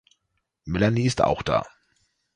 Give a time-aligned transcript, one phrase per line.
[0.65, 1.63] Melanie ist auch da.